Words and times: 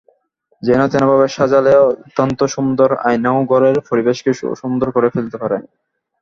যেনতেনভাবে 0.63 1.27
সাজালে 1.35 1.73
অত্যন্ত 1.89 2.39
সুন্দর 2.55 2.89
আয়নাও 3.07 3.39
ঘরের 3.51 3.77
পরিবেশকে 3.89 4.31
অসুন্দর 4.53 4.87
করে 4.95 5.07
ফেলতে 5.13 5.37
পারে। 5.41 5.57